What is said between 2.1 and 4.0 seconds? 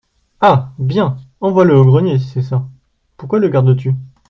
si c’est ça!… pourquoi le gardes-tu?